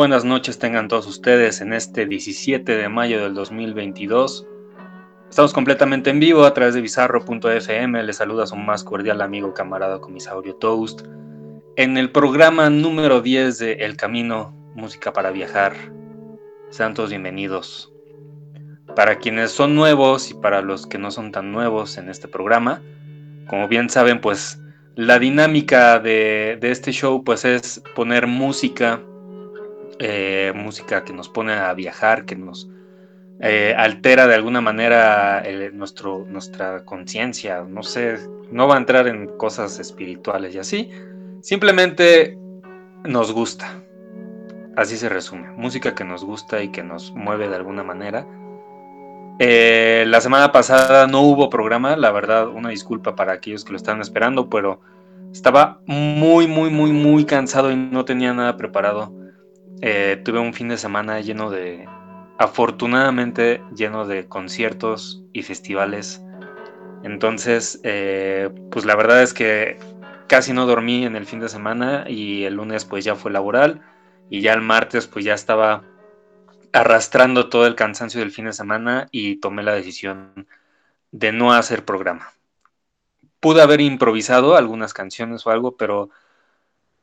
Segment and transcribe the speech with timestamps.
[0.00, 4.46] Buenas noches tengan todos ustedes en este 17 de mayo del 2022.
[5.28, 8.02] Estamos completamente en vivo a través de bizarro.fm.
[8.02, 11.02] Les saluda su más cordial amigo camarada comisario Toast.
[11.76, 15.74] En el programa número 10 de El Camino, Música para Viajar.
[16.70, 17.92] Sean todos bienvenidos.
[18.96, 22.80] Para quienes son nuevos y para los que no son tan nuevos en este programa,
[23.48, 24.58] como bien saben, pues
[24.94, 29.02] la dinámica de, de este show pues es poner música
[30.02, 32.70] eh, música que nos pone a viajar, que nos
[33.38, 35.42] eh, altera de alguna manera
[35.74, 38.16] nuestro, nuestra conciencia, no sé,
[38.50, 40.90] no va a entrar en cosas espirituales y así,
[41.42, 42.38] simplemente
[43.04, 43.82] nos gusta,
[44.74, 48.26] así se resume, música que nos gusta y que nos mueve de alguna manera.
[49.38, 53.76] Eh, la semana pasada no hubo programa, la verdad, una disculpa para aquellos que lo
[53.76, 54.80] estaban esperando, pero
[55.30, 59.19] estaba muy, muy, muy, muy cansado y no tenía nada preparado
[59.82, 61.88] eh, tuve un fin de semana lleno de,
[62.38, 66.22] afortunadamente lleno de conciertos y festivales.
[67.02, 69.78] Entonces, eh, pues la verdad es que
[70.26, 73.82] casi no dormí en el fin de semana y el lunes pues ya fue laboral
[74.30, 75.82] y ya el martes pues ya estaba
[76.72, 80.46] arrastrando todo el cansancio del fin de semana y tomé la decisión
[81.10, 82.32] de no hacer programa.
[83.40, 86.10] Pude haber improvisado algunas canciones o algo, pero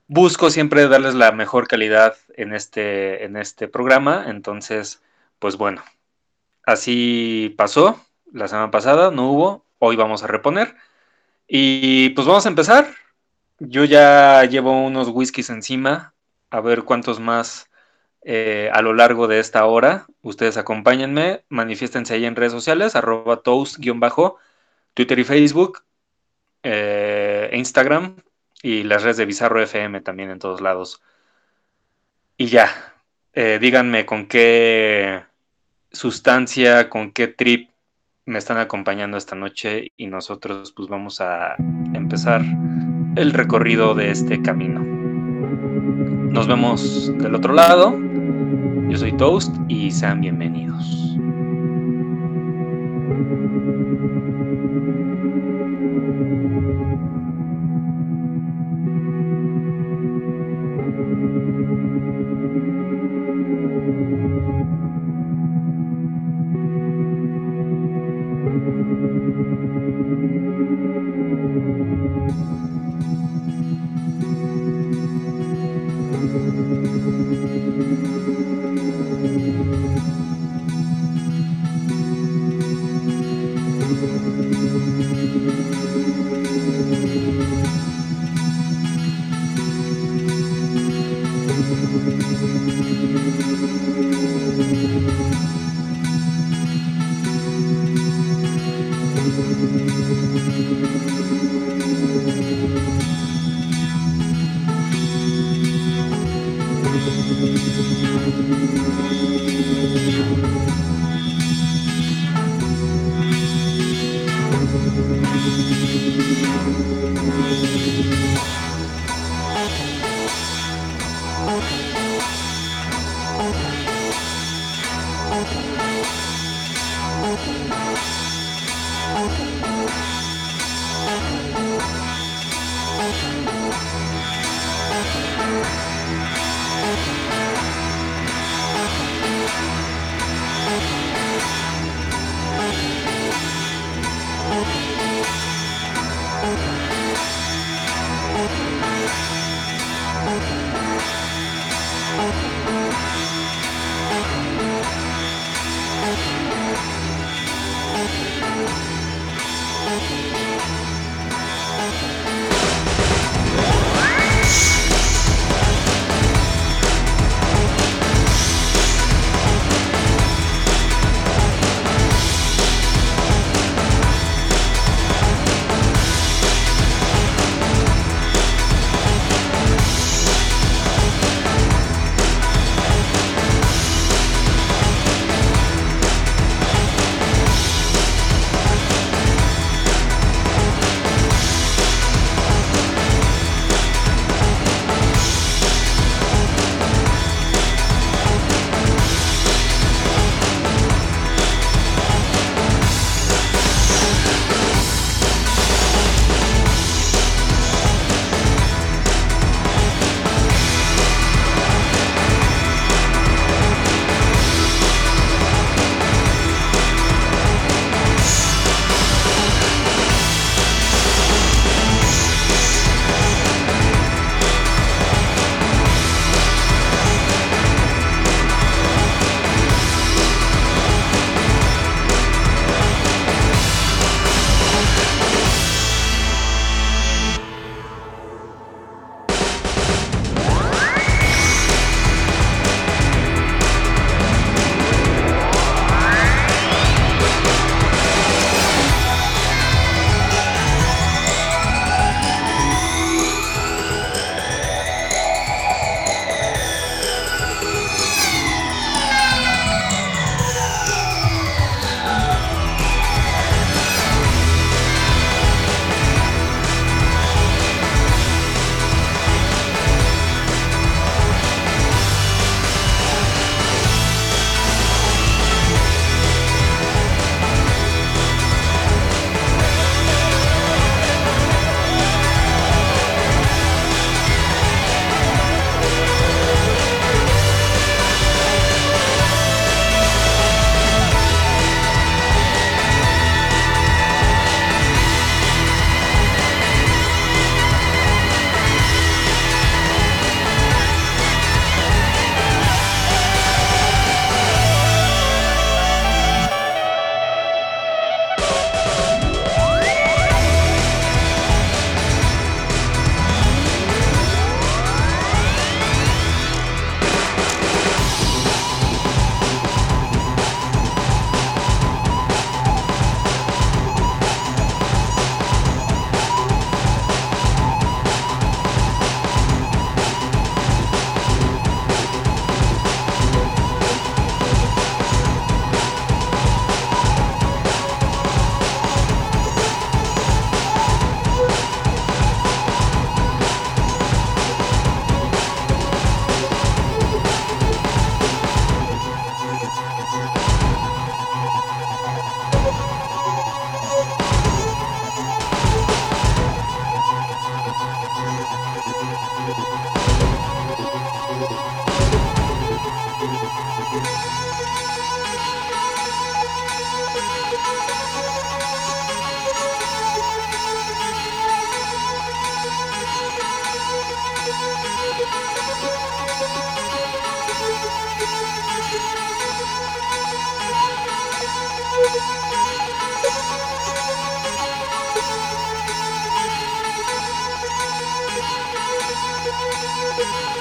[0.07, 4.25] busco siempre darles la mejor calidad en este, en este programa.
[4.28, 5.03] Entonces,
[5.40, 5.84] pues bueno,
[6.66, 8.01] así pasó
[8.31, 10.75] la semana pasada, no hubo, hoy vamos a reponer.
[11.47, 12.88] Y pues vamos a empezar.
[13.59, 16.13] Yo ya llevo unos whiskies encima,
[16.50, 17.69] a ver cuántos más
[18.24, 20.07] eh, a lo largo de esta hora.
[20.22, 24.38] Ustedes acompáñenme, manifiéstense ahí en redes sociales, arroba toast-bajo,
[24.94, 25.84] Twitter y Facebook,
[26.63, 28.18] eh, Instagram,
[28.62, 31.01] y las redes de Bizarro FM también en todos lados.
[32.38, 32.69] Y ya,
[33.34, 35.23] eh, díganme con qué
[35.91, 37.69] sustancia, con qué trip
[38.25, 41.56] me están acompañando esta noche y nosotros pues vamos a
[41.94, 42.41] empezar
[43.16, 44.81] el recorrido de este camino.
[46.31, 47.97] Nos vemos del otro lado.
[48.89, 51.18] Yo soy Toast y sean bienvenidos.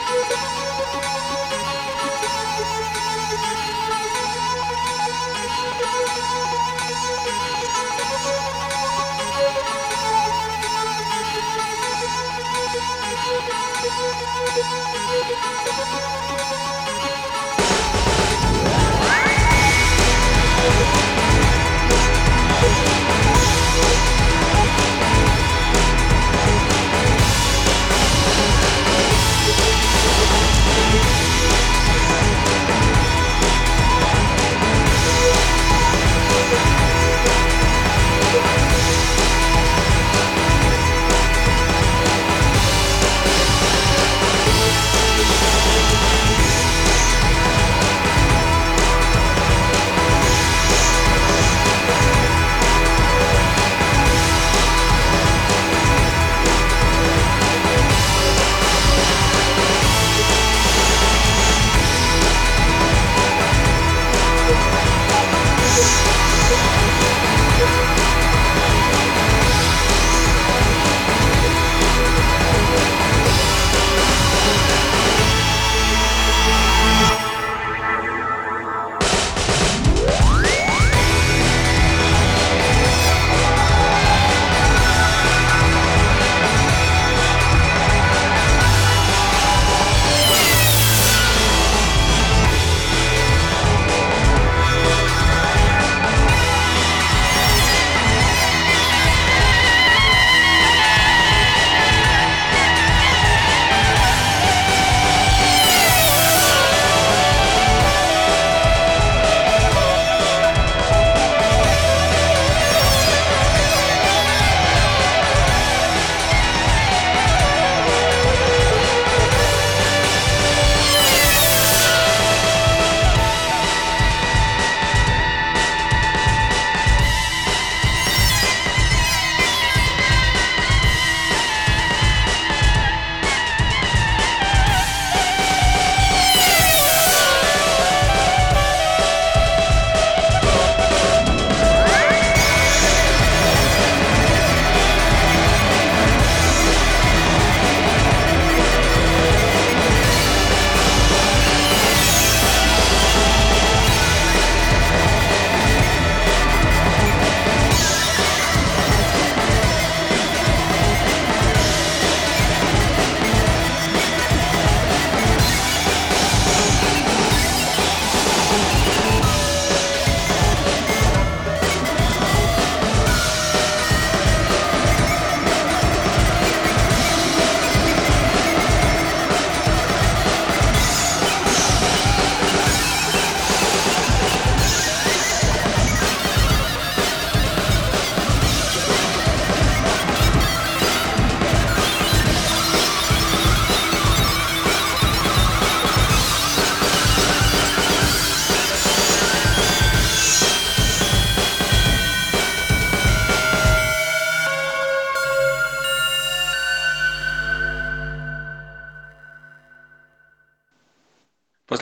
[0.07, 0.36] Pues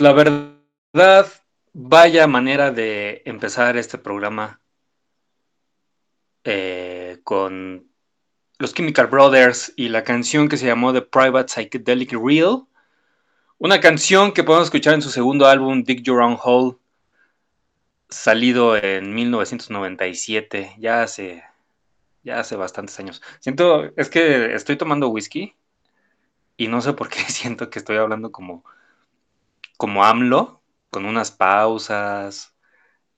[0.05, 1.33] la verdad,
[1.73, 4.61] vaya manera de empezar este programa
[6.45, 7.89] eh, con
[8.59, 12.67] los Chemical Brothers y la canción que se llamó The Private Psychedelic Real.
[13.57, 16.77] Una canción que podemos escuchar en su segundo álbum, Dig Your Own Hole,
[18.11, 21.45] salido en 1997, ya hace,
[22.23, 23.23] ya hace bastantes años.
[23.41, 25.55] Siento, es que estoy tomando whisky
[26.59, 28.67] y no sé por qué siento que estoy hablando como
[29.77, 32.55] como AMLO, con unas pausas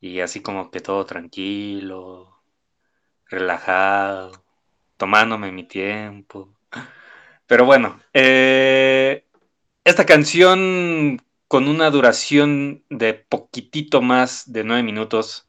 [0.00, 2.42] y así como que todo tranquilo,
[3.26, 4.44] relajado,
[4.96, 6.54] tomándome mi tiempo.
[7.46, 9.24] Pero bueno, eh,
[9.84, 15.46] esta canción con una duración de poquitito más de nueve minutos,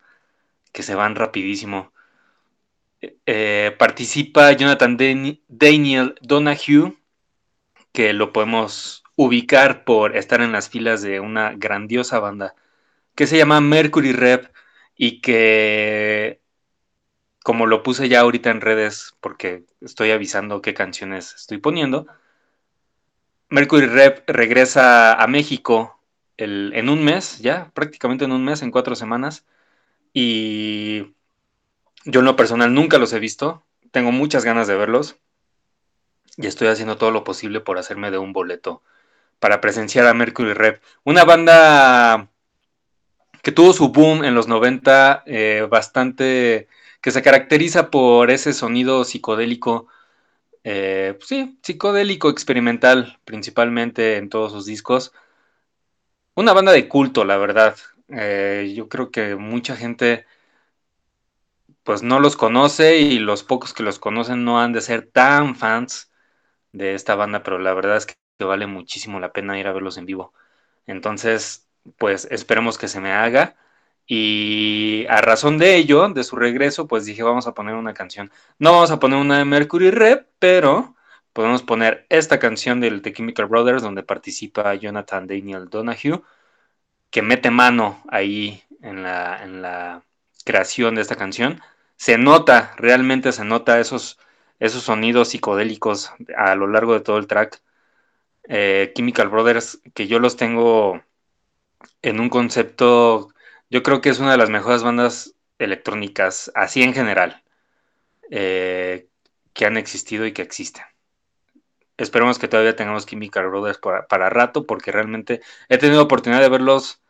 [0.72, 1.92] que se van rapidísimo.
[3.26, 4.98] Eh, participa Jonathan
[5.48, 6.98] Daniel Donahue,
[7.92, 12.56] que lo podemos ubicar por estar en las filas de una grandiosa banda
[13.16, 14.54] que se llama Mercury Rep
[14.96, 16.40] y que,
[17.44, 22.06] como lo puse ya ahorita en redes, porque estoy avisando qué canciones estoy poniendo,
[23.50, 26.00] Mercury Rep regresa a México
[26.38, 29.48] en un mes, ya, prácticamente en un mes, en cuatro semanas,
[30.14, 31.16] y
[32.06, 35.18] yo en lo personal nunca los he visto, tengo muchas ganas de verlos
[36.38, 38.84] y estoy haciendo todo lo posible por hacerme de un boleto
[39.40, 40.82] para presenciar a Mercury Rep.
[41.04, 42.30] Una banda
[43.44, 46.68] que tuvo su boom en los 90, eh, bastante,
[47.02, 49.88] que se caracteriza por ese sonido psicodélico,
[50.64, 55.14] eh, pues sí, psicodélico experimental, principalmente en todos sus discos.
[56.36, 57.76] Una banda de culto, la verdad.
[58.10, 60.26] Eh, yo creo que mucha gente
[61.84, 65.56] pues no los conoce y los pocos que los conocen no han de ser tan
[65.56, 66.12] fans
[66.74, 68.16] de esta banda, pero la verdad es que
[68.46, 70.34] vale muchísimo la pena ir a verlos en vivo.
[70.86, 71.68] Entonces,
[71.98, 73.56] pues esperemos que se me haga.
[74.06, 78.32] Y a razón de ello, de su regreso, pues dije, vamos a poner una canción.
[78.60, 80.96] No vamos a poner una de Mercury Rep, pero
[81.34, 86.22] podemos poner esta canción del The Chemical Brothers, donde participa Jonathan Daniel Donahue,
[87.10, 90.04] que mete mano ahí en la, en la
[90.46, 91.62] creación de esta canción.
[91.98, 94.20] Se nota, realmente se nota esos,
[94.60, 97.62] esos sonidos psicodélicos a lo largo de todo el track.
[98.48, 101.02] Eh, Chemical Brothers, que yo los tengo
[102.02, 103.30] en un concepto,
[103.70, 107.44] yo creo que es una de las mejores bandas electrónicas, así en general,
[108.32, 109.08] eh,
[109.54, 110.86] que han existido y que existen.
[111.98, 116.50] Esperemos que todavía tengamos Chemical Brothers para, para, rato, porque realmente he tenido oportunidad de
[116.50, 117.02] verlos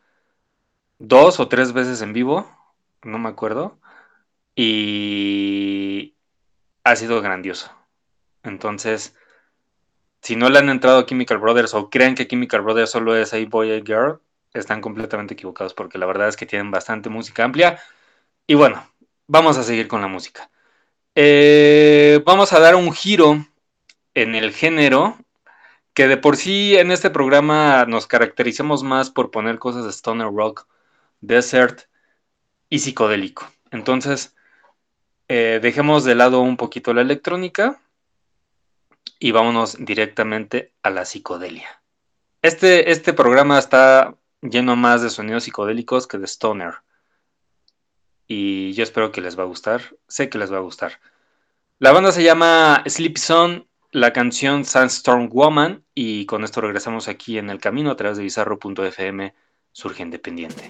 [1.00, 2.50] dos o tres veces en vivo,
[3.04, 3.80] no me acuerdo,
[4.56, 6.16] y
[6.84, 7.72] ha sido grandioso.
[8.44, 9.16] Entonces,
[10.28, 13.38] si no le han entrado Chemical Brothers o creen que Chemical Brothers solo es A
[13.48, 14.20] Boy A Girl,
[14.54, 17.80] están completamente equivocados porque la verdad es que tienen bastante música amplia.
[18.46, 18.86] Y bueno,
[19.28, 20.52] vamos a seguir con la música.
[21.16, 23.48] Eh, vamos a dar un giro
[24.16, 25.18] en el género
[25.94, 30.28] que de por sí en este programa nos caracterizamos más por poner cosas de stoner
[30.28, 30.68] rock,
[31.22, 31.84] desert
[32.68, 33.50] y psicodélico.
[33.72, 34.36] Entonces,
[35.30, 37.80] eh, dejemos de lado un poquito la electrónica
[39.20, 41.82] y vámonos directamente a la psicodelia.
[42.42, 46.76] Este, este programa está lleno más de sonidos psicodélicos que de stoner.
[48.28, 49.82] Y yo espero que les va a gustar.
[50.08, 51.00] Sé que les va a gustar.
[51.80, 55.84] La banda se llama Sleepy Sun, la canción Sandstorm Woman.
[55.96, 59.34] Y con esto regresamos aquí en el camino a través de bizarro.fm,
[59.72, 60.68] surge independiente.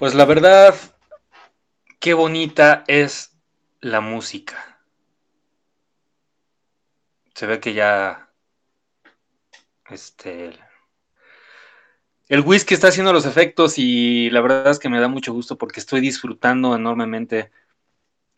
[0.00, 0.74] Pues la verdad,
[1.98, 3.36] qué bonita es
[3.82, 4.80] la música.
[7.34, 8.32] Se ve que ya.
[9.90, 10.58] Este.
[12.30, 15.58] El whisky está haciendo los efectos y la verdad es que me da mucho gusto
[15.58, 17.50] porque estoy disfrutando enormemente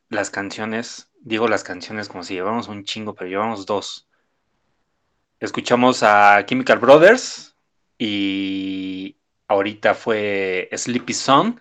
[0.09, 1.11] las canciones.
[1.21, 4.09] Digo las canciones como si llevamos un chingo, pero llevamos dos.
[5.39, 7.57] Escuchamos a Chemical Brothers
[7.99, 9.17] y
[9.53, 11.61] ahorita fue Sleepy Song,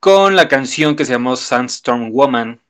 [0.00, 2.60] con la canción que se llamó Sandstorm Woman.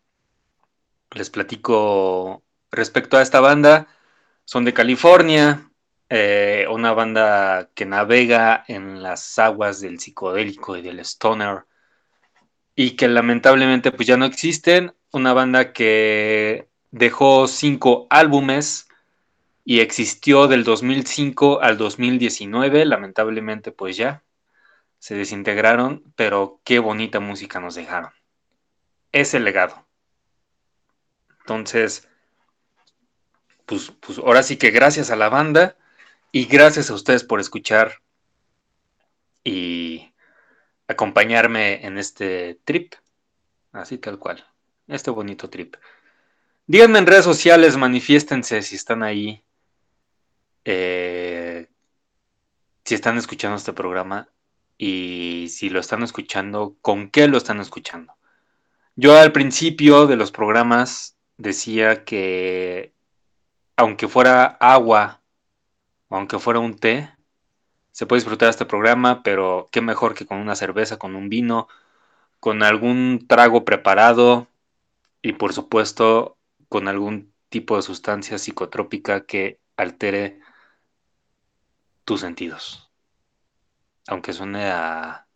[1.13, 3.89] Les platico respecto a esta banda.
[4.45, 5.71] Son de California,
[6.09, 11.65] eh, una banda que navega en las aguas del psicodélico y del stoner
[12.75, 14.95] y que lamentablemente pues ya no existen.
[15.13, 18.89] Una banda que dejó cinco álbumes
[19.65, 24.23] y existió del 2005 al 2019, lamentablemente pues ya
[24.99, 28.11] se desintegraron, pero qué bonita música nos dejaron.
[29.13, 29.87] Ese legado.
[31.41, 32.09] Entonces,
[33.65, 35.77] pues, pues ahora sí que gracias a la banda
[36.33, 38.03] y gracias a ustedes por escuchar
[39.45, 40.13] y
[40.89, 42.95] acompañarme en este trip.
[43.73, 44.45] Así tal cual.
[44.89, 45.77] Este bonito trip.
[46.67, 49.43] Díganme en redes sociales, manifiéstense si están ahí.
[50.65, 51.69] Eh,
[52.85, 54.29] si están escuchando este programa
[54.79, 58.15] y si lo están escuchando, con qué lo están escuchando.
[58.97, 62.95] Yo al principio de los programas decía que
[63.77, 65.19] aunque fuera agua
[66.11, 67.15] aunque fuera un té,
[67.93, 71.69] se puede disfrutar este programa, pero qué mejor que con una cerveza, con un vino,
[72.41, 74.49] con algún trago preparado
[75.23, 76.37] y por supuesto
[76.69, 80.41] con algún tipo de sustancia psicotrópica que altere
[82.05, 82.88] tus sentidos.
[84.09, 85.27] Aunque suene a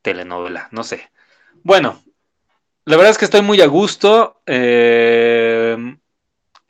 [0.00, 1.10] telenovela, no sé.
[1.62, 2.02] Bueno,
[2.84, 5.76] la verdad es que estoy muy a gusto eh,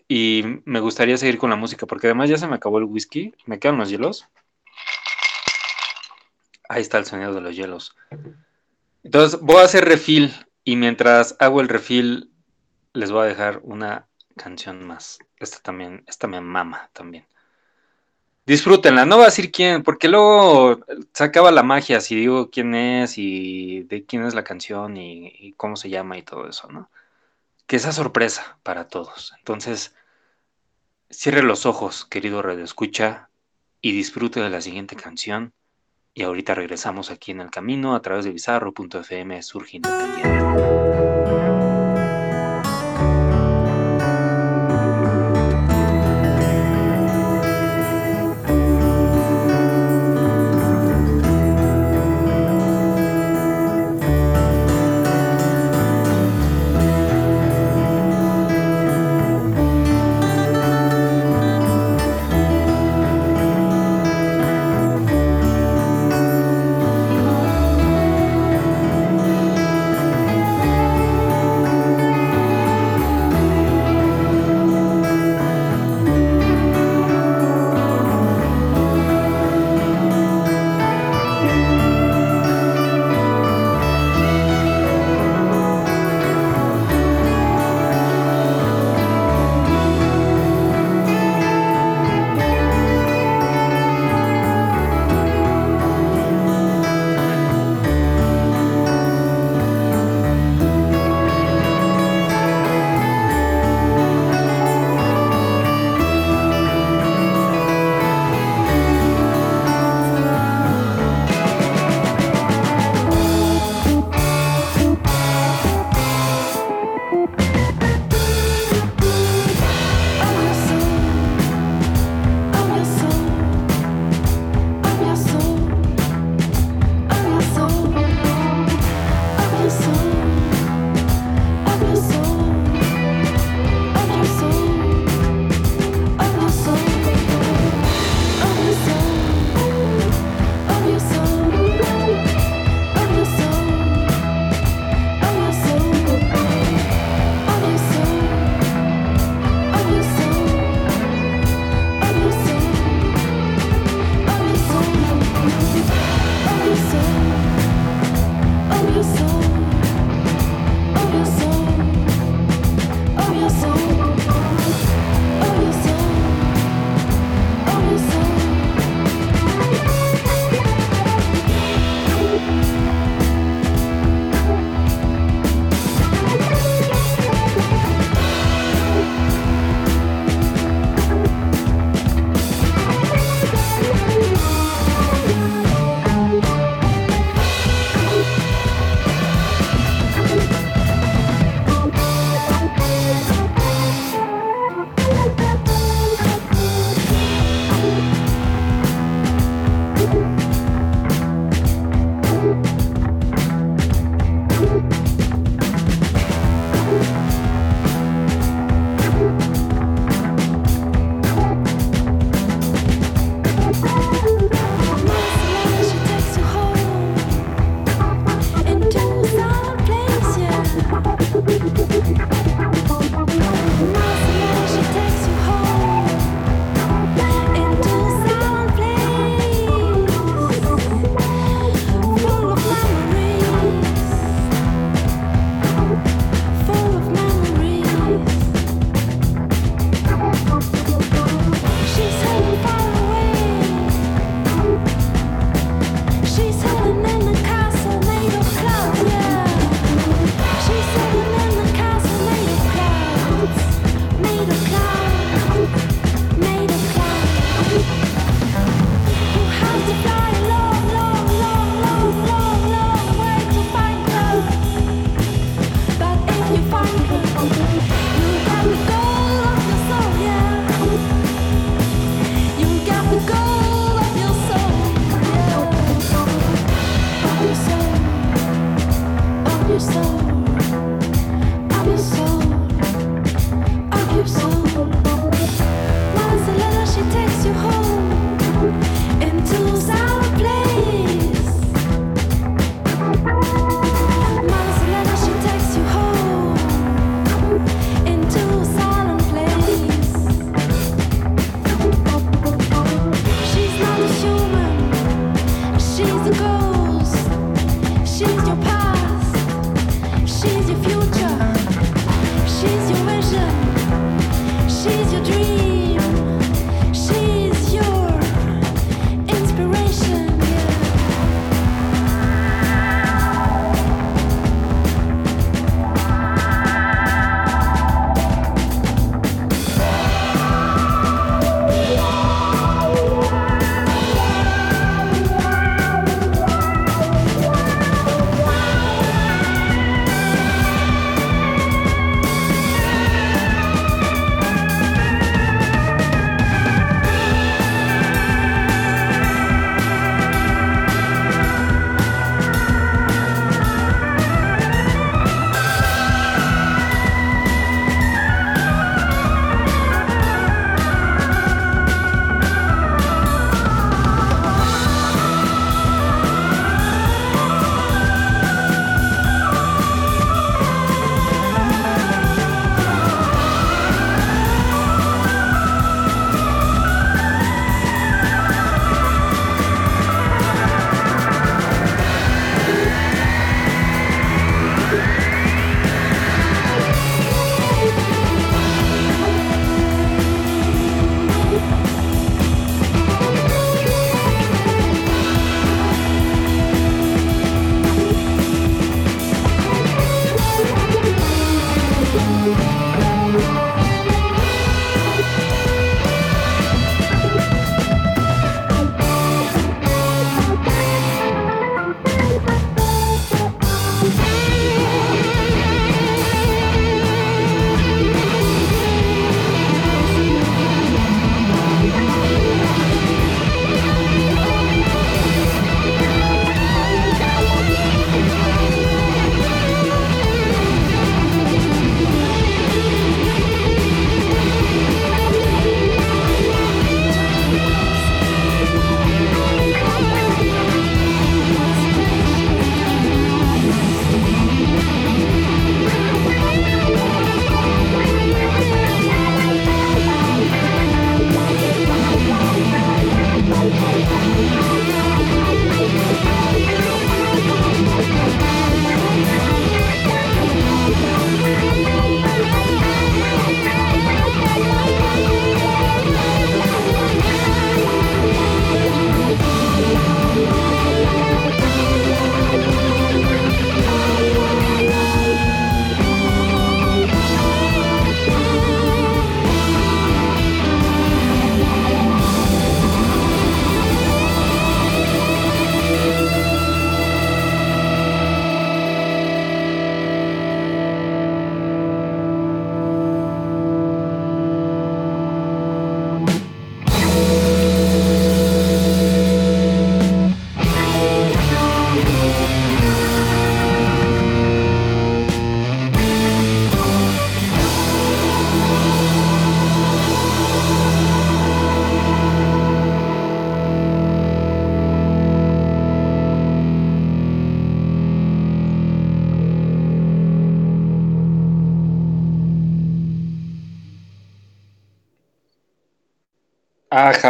[0.09, 3.33] y me gustaría seguir con la música porque además ya se me acabó el whisky.
[3.47, 4.29] ¿Me quedan los hielos?
[6.69, 7.97] Ahí está el sonido de los hielos.
[9.05, 12.31] Entonces voy a hacer refill y mientras hago el refill
[12.93, 15.19] les voy a dejar una canción más.
[15.37, 17.25] Esta también, esta me mama también.
[18.45, 20.81] Disfrútenla, no voy a decir quién, porque luego
[21.13, 25.55] se acaba la magia si digo quién es y de quién es la canción y,
[25.57, 26.91] cómo se llama y todo eso, ¿no?
[27.67, 29.33] Que esa sorpresa para todos.
[29.39, 29.95] Entonces,
[31.09, 33.31] cierre los ojos, querido Red Escucha,
[33.81, 35.53] y disfrute de la siguiente canción.
[36.15, 41.12] Y ahorita regresamos aquí en el camino a través de bizarro.fm Surge Independiente.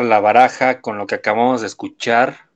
[0.02, 2.48] La baraja con lo que acabamos de escuchar,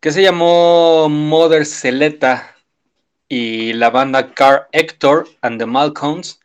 [0.00, 2.54] que se llamó Mother Seleta
[3.28, 6.40] y la banda Car Hector and the Malcolms,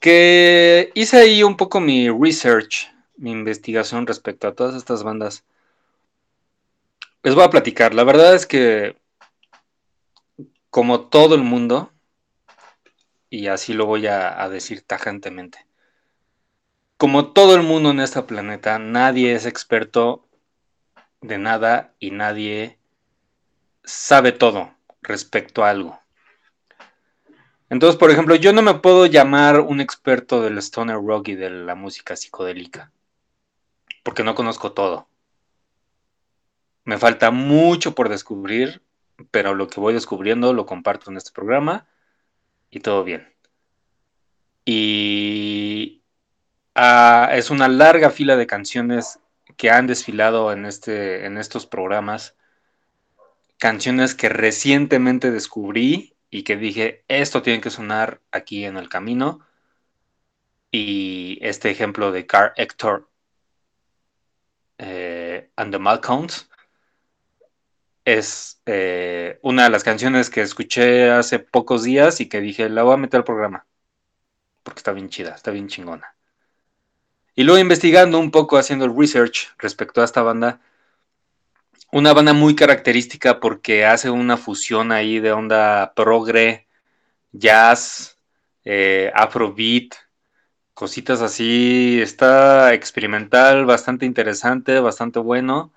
[0.00, 5.44] que hice ahí un poco mi research, mi investigación respecto a todas estas bandas.
[7.22, 8.96] Les voy a platicar, la verdad es que
[10.70, 11.92] como todo el mundo,
[13.30, 15.66] y así lo voy a decir tajantemente,
[17.02, 20.24] como todo el mundo en este planeta, nadie es experto
[21.20, 22.78] de nada y nadie
[23.82, 26.00] sabe todo respecto a algo.
[27.68, 31.50] Entonces, por ejemplo, yo no me puedo llamar un experto del stoner rock y de
[31.50, 32.92] la música psicodélica,
[34.04, 35.08] porque no conozco todo.
[36.84, 38.80] Me falta mucho por descubrir,
[39.32, 41.88] pero lo que voy descubriendo lo comparto en este programa
[42.70, 43.34] y todo bien.
[44.64, 46.01] Y
[46.74, 49.18] Ah, es una larga fila de canciones
[49.56, 52.36] que han desfilado en, este, en estos programas.
[53.58, 59.40] Canciones que recientemente descubrí y que dije, esto tiene que sonar aquí en el camino.
[60.70, 63.08] Y este ejemplo de Car Hector
[64.78, 66.48] eh, and the Malcounts
[68.04, 72.82] es eh, una de las canciones que escuché hace pocos días y que dije, la
[72.82, 73.66] voy a meter al programa.
[74.62, 76.16] Porque está bien chida, está bien chingona.
[77.34, 80.60] Y luego investigando un poco, haciendo el research respecto a esta banda,
[81.92, 86.66] una banda muy característica porque hace una fusión ahí de onda progre,
[87.32, 88.18] jazz,
[88.64, 89.94] eh, afrobeat,
[90.74, 92.00] cositas así.
[92.02, 95.72] Está experimental, bastante interesante, bastante bueno.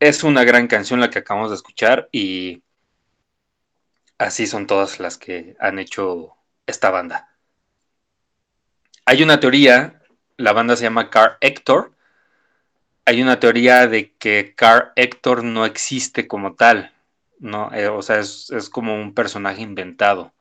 [0.00, 2.62] Es una gran canción la que acabamos de escuchar y
[4.18, 7.27] así son todas las que han hecho esta banda.
[9.08, 10.02] Hay una teoría,
[10.36, 11.94] la banda se llama Car Hector.
[13.06, 16.92] Hay una teoría de que Car Hector no existe como tal.
[17.38, 20.34] No, eh, o sea, es, como un personaje inventado.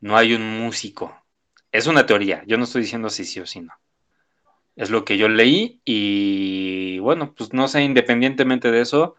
[0.00, 1.16] No hay un músico.
[1.70, 2.42] Es una teoría.
[2.48, 3.72] Yo no estoy diciendo si sí o si no.
[4.74, 9.14] Es lo que yo leí y bueno, pues no sé, independientemente de eso,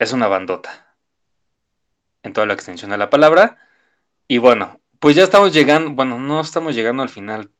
[0.00, 0.96] es una bandota.
[2.24, 3.58] En toda la extensión de la palabra.
[4.26, 7.52] Y bueno, pues ya estamos llegando, bueno, no estamos llegando al final.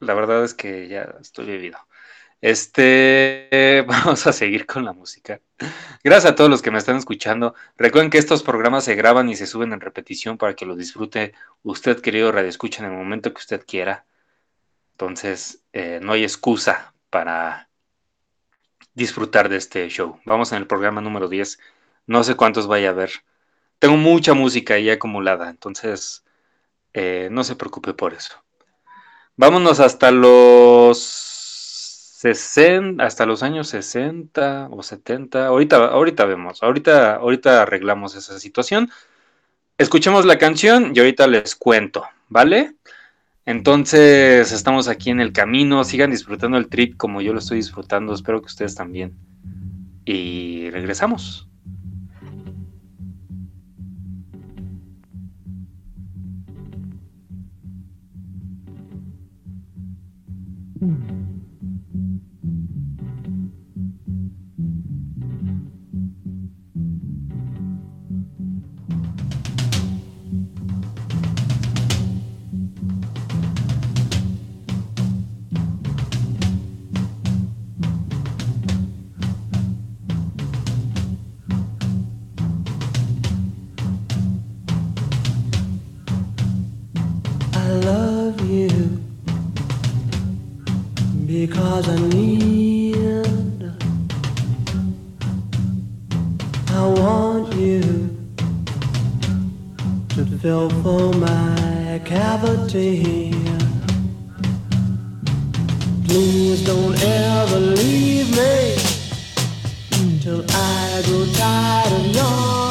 [0.00, 1.76] La verdad es que ya estoy bebido.
[2.40, 5.42] Este, vamos a seguir con la música.
[6.02, 7.54] Gracias a todos los que me están escuchando.
[7.76, 11.34] Recuerden que estos programas se graban y se suben en repetición para que lo disfrute
[11.62, 14.06] usted, querido Radio Escucha, en el momento que usted quiera.
[14.92, 17.68] Entonces, eh, no hay excusa para
[18.94, 20.18] disfrutar de este show.
[20.24, 21.58] Vamos en el programa número 10.
[22.06, 23.10] No sé cuántos vaya a haber.
[23.80, 26.22] Tengo mucha música ahí acumulada, entonces
[26.98, 28.42] eh, no se preocupe por eso.
[29.36, 35.46] Vámonos hasta los 60, hasta los años 60 o 70.
[35.46, 38.90] Ahorita, ahorita vemos, ahorita, ahorita arreglamos esa situación.
[39.76, 42.76] Escuchemos la canción y ahorita les cuento, ¿vale?
[43.44, 45.84] Entonces, estamos aquí en el camino.
[45.84, 48.14] Sigan disfrutando el trip como yo lo estoy disfrutando.
[48.14, 49.14] Espero que ustedes también.
[50.06, 51.45] Y regresamos.
[106.26, 108.74] Please don't ever leave me
[110.20, 112.65] till I grow tired of your.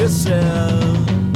[0.00, 1.29] Kisses.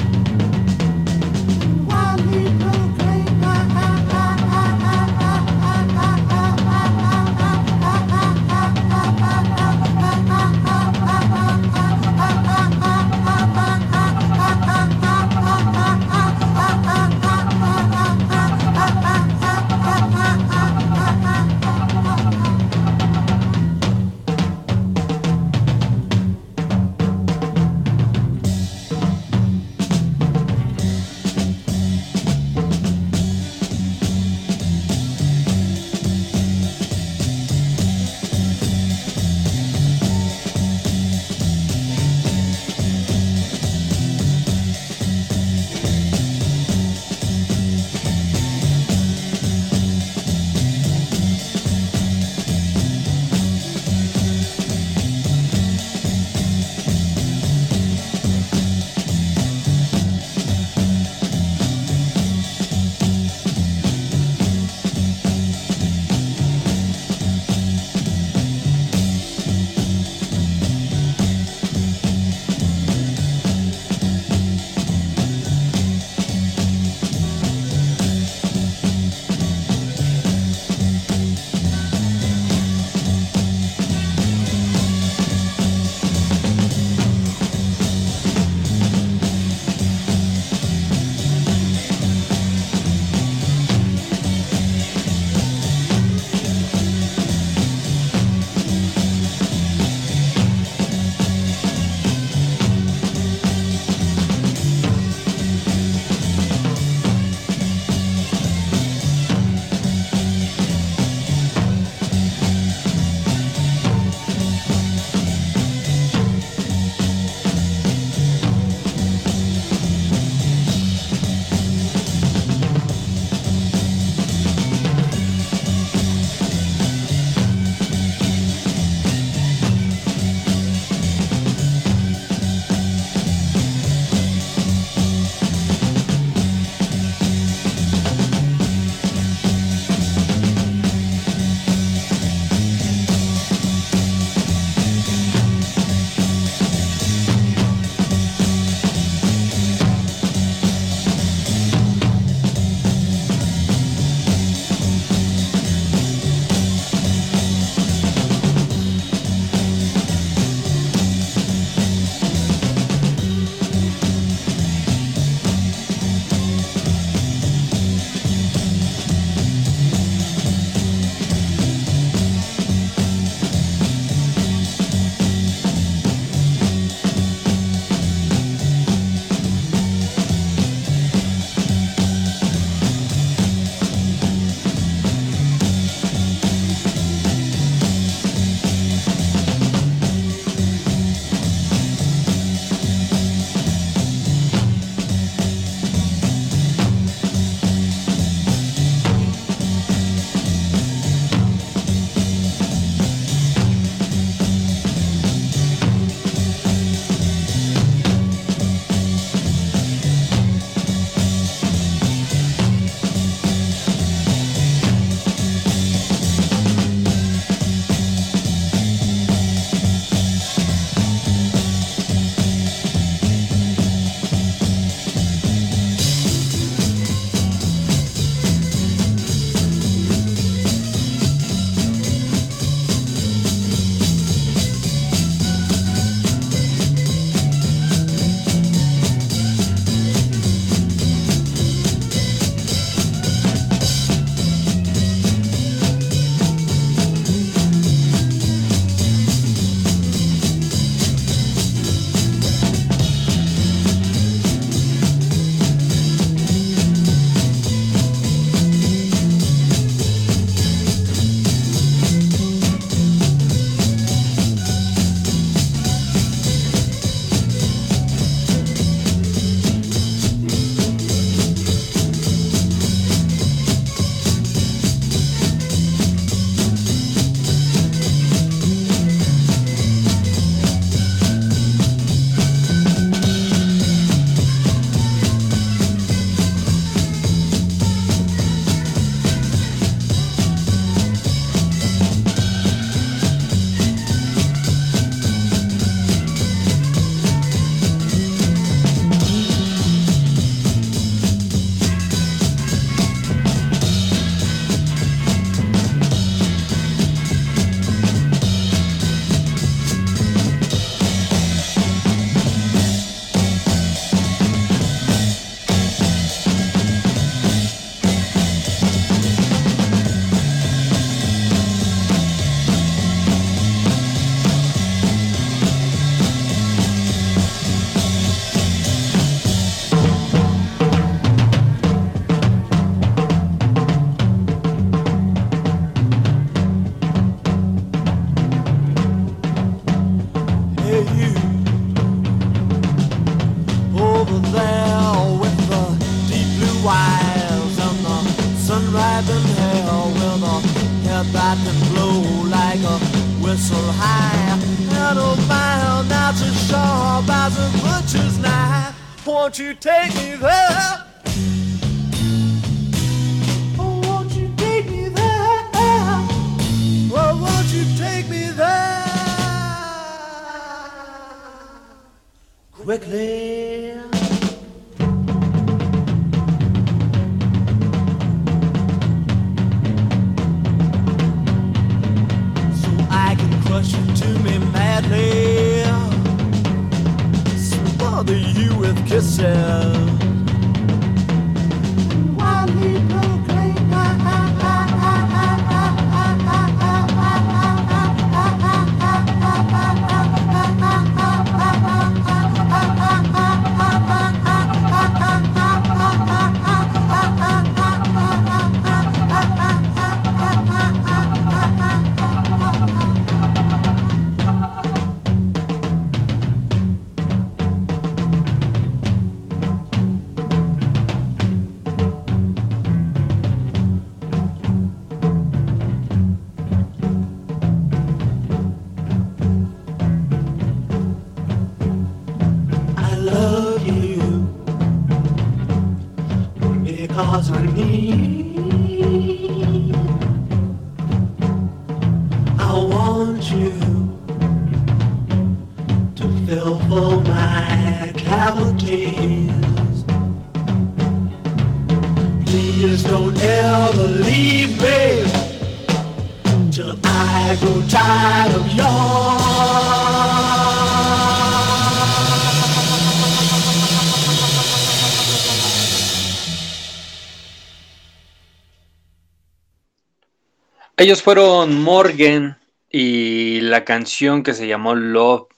[470.96, 472.58] Ellos fueron Morgan
[472.88, 475.53] y la canción que se llamó Love.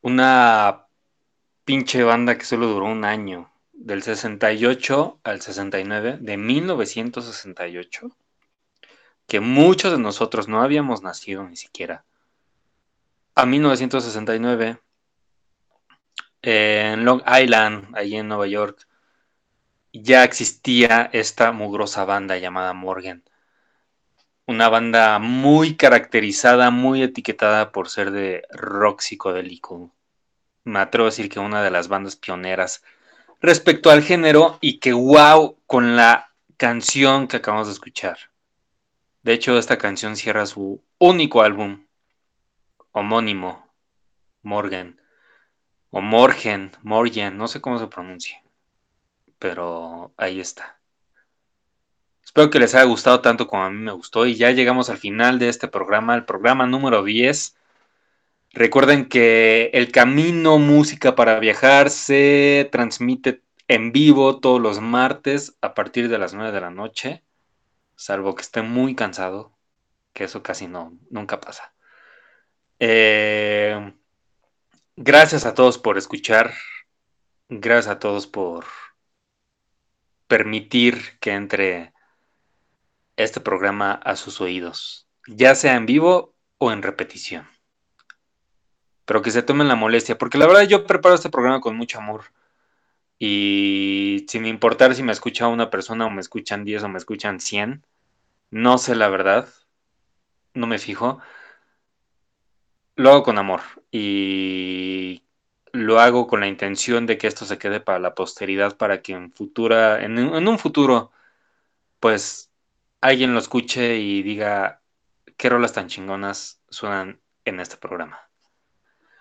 [0.00, 0.86] Una
[1.64, 3.52] pinche banda que solo duró un año.
[3.72, 8.10] Del 68 al 69, de 1968.
[9.26, 12.04] Que muchos de nosotros no habíamos nacido ni siquiera.
[13.34, 14.78] A 1969.
[16.42, 18.86] En Long Island, allí en Nueva York.
[19.92, 23.27] Ya existía esta mugrosa banda llamada Morgan
[24.48, 29.94] una banda muy caracterizada, muy etiquetada por ser de rock psicodélico.
[30.64, 32.82] Me atrevo a decir que una de las bandas pioneras
[33.42, 38.18] respecto al género y que wow con la canción que acabamos de escuchar.
[39.22, 41.84] De hecho, esta canción cierra su único álbum
[42.92, 43.70] homónimo,
[44.42, 44.98] Morgan,
[45.90, 48.42] o Morgen, Morgan, no sé cómo se pronuncia,
[49.38, 50.77] pero ahí está.
[52.38, 54.98] Espero que les haya gustado tanto como a mí me gustó y ya llegamos al
[54.98, 57.56] final de este programa, el programa número 10.
[58.52, 65.74] Recuerden que el camino música para viajar se transmite en vivo todos los martes a
[65.74, 67.24] partir de las 9 de la noche,
[67.96, 69.58] salvo que esté muy cansado,
[70.12, 71.74] que eso casi no, nunca pasa.
[72.78, 73.94] Eh,
[74.94, 76.54] gracias a todos por escuchar,
[77.48, 78.64] gracias a todos por
[80.28, 81.97] permitir que entre
[83.18, 87.48] este programa a sus oídos, ya sea en vivo o en repetición.
[89.04, 91.98] Pero que se tomen la molestia, porque la verdad yo preparo este programa con mucho
[91.98, 92.26] amor.
[93.18, 97.40] Y sin importar si me escucha una persona o me escuchan 10 o me escuchan
[97.40, 97.84] 100,
[98.50, 99.48] no sé la verdad,
[100.54, 101.18] no me fijo.
[102.94, 105.24] Lo hago con amor y
[105.72, 109.12] lo hago con la intención de que esto se quede para la posteridad, para que
[109.14, 111.10] en futura, en, en un futuro,
[112.00, 112.47] pues
[113.00, 114.82] alguien lo escuche y diga
[115.36, 118.28] qué rolas tan chingonas suenan en este programa.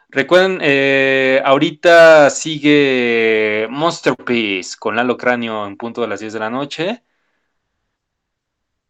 [0.10, 6.40] Recuerden, eh, ahorita sigue Monster Peace con Lalo Cráneo en punto de las 10 de
[6.40, 7.04] la noche.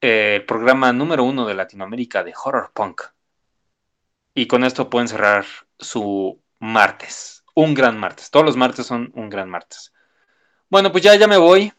[0.01, 3.01] El programa número uno de Latinoamérica de Horror Punk.
[4.33, 5.45] Y con esto pueden cerrar
[5.79, 7.43] su martes.
[7.55, 8.29] Un gran martes.
[8.29, 9.93] Todos los martes son un gran martes.
[10.69, 11.73] Bueno, pues ya, ya me voy.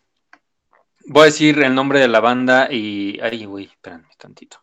[1.11, 3.19] Voy a decir el nombre de la banda y.
[3.23, 4.63] Ay, güey, espérenme tantito.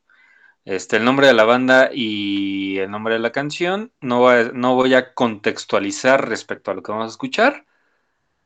[0.63, 3.91] Este, el nombre de la banda y el nombre de la canción.
[3.99, 7.65] No voy, a, no voy a contextualizar respecto a lo que vamos a escuchar.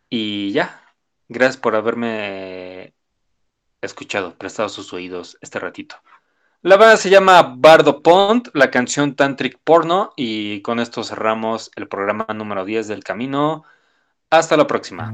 [0.09, 0.81] Y ya.
[1.27, 2.93] Gracias por haberme
[3.81, 5.97] escuchado, prestado sus oídos este ratito.
[6.61, 10.13] La banda se llama Bardo Pont, la canción Tantric Porno.
[10.15, 13.65] Y con esto cerramos el programa número 10 del camino.
[14.29, 15.13] Hasta la próxima.